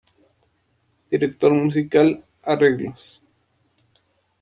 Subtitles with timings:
[1.11, 3.21] Director Musical, Arreglos.